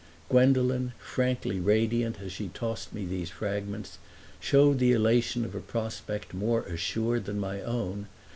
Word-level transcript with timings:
Gwendolen, 0.29 0.93
frankly 0.97 1.59
radiant 1.59 2.19
as 2.21 2.31
she 2.33 2.47
tossed 2.47 2.91
me 2.91 3.05
these 3.05 3.29
fragments, 3.29 3.99
showed 4.39 4.79
the 4.79 4.93
elation 4.93 5.45
of 5.45 5.53
a 5.53 5.59
prospect 5.59 6.33
more 6.33 6.63
assured 6.63 7.25
than 7.25 7.39
my 7.39 7.61
own. 7.61 8.07